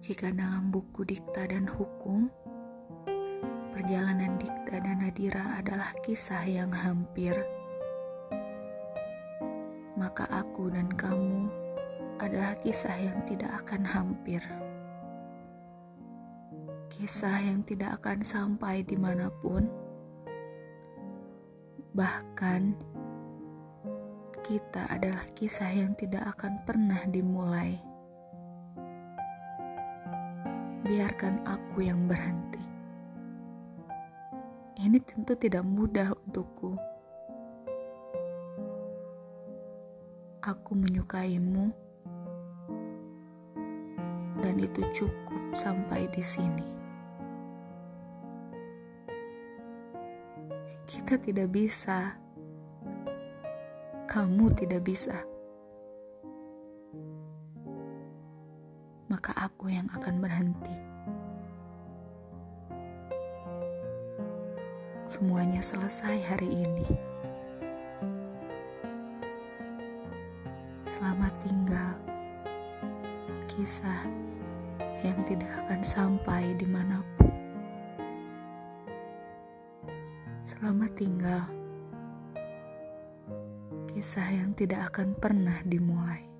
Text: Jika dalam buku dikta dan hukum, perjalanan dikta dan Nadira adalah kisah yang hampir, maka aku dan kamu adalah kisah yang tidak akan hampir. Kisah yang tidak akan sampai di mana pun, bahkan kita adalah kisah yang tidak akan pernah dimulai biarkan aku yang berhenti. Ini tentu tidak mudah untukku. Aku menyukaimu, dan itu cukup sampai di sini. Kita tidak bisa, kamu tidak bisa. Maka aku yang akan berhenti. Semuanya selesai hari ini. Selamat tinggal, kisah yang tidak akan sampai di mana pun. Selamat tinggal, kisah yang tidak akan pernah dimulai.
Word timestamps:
Jika 0.00 0.32
dalam 0.32 0.72
buku 0.72 1.04
dikta 1.04 1.44
dan 1.44 1.68
hukum, 1.68 2.32
perjalanan 3.68 4.40
dikta 4.40 4.80
dan 4.80 5.04
Nadira 5.04 5.60
adalah 5.60 5.92
kisah 6.00 6.40
yang 6.48 6.72
hampir, 6.72 7.36
maka 10.00 10.24
aku 10.32 10.72
dan 10.72 10.88
kamu 10.96 11.52
adalah 12.16 12.56
kisah 12.64 12.96
yang 12.96 13.20
tidak 13.28 13.52
akan 13.60 13.84
hampir. 13.84 14.40
Kisah 16.88 17.36
yang 17.44 17.60
tidak 17.68 18.00
akan 18.00 18.24
sampai 18.24 18.80
di 18.80 18.96
mana 18.96 19.28
pun, 19.28 19.68
bahkan 21.92 22.72
kita 24.48 24.88
adalah 24.88 25.28
kisah 25.36 25.68
yang 25.76 25.92
tidak 25.92 26.24
akan 26.40 26.56
pernah 26.64 27.04
dimulai 27.04 27.89
biarkan 30.84 31.44
aku 31.44 31.84
yang 31.84 32.08
berhenti. 32.08 32.62
Ini 34.80 34.96
tentu 35.04 35.36
tidak 35.36 35.60
mudah 35.60 36.16
untukku. 36.24 36.72
Aku 40.40 40.72
menyukaimu, 40.72 41.68
dan 44.40 44.56
itu 44.56 44.80
cukup 44.96 45.52
sampai 45.52 46.08
di 46.08 46.24
sini. 46.24 46.64
Kita 50.88 51.20
tidak 51.20 51.52
bisa, 51.52 52.16
kamu 54.08 54.48
tidak 54.56 54.80
bisa. 54.88 55.20
Maka 59.10 59.34
aku 59.34 59.66
yang 59.66 59.90
akan 59.90 60.22
berhenti. 60.22 60.78
Semuanya 65.10 65.58
selesai 65.58 66.22
hari 66.30 66.62
ini. 66.62 66.86
Selamat 70.86 71.34
tinggal, 71.42 71.98
kisah 73.50 74.06
yang 75.02 75.18
tidak 75.26 75.50
akan 75.66 75.82
sampai 75.82 76.54
di 76.54 76.70
mana 76.70 77.02
pun. 77.18 77.34
Selamat 80.46 80.90
tinggal, 80.94 81.42
kisah 83.90 84.28
yang 84.30 84.54
tidak 84.54 84.94
akan 84.94 85.18
pernah 85.18 85.58
dimulai. 85.66 86.30